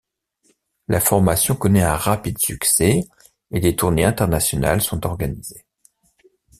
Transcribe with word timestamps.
La 0.87 0.99
formation 0.99 1.55
connaît 1.55 1.83
un 1.83 1.95
rapide 1.95 2.39
succès 2.39 3.01
et 3.51 3.59
des 3.59 3.75
tournées 3.75 4.03
internationales 4.03 4.81
sont 4.81 5.05
organisées. 5.05 5.63